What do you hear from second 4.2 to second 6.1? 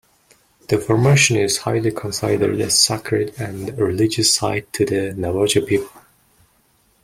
site to the Navajo people.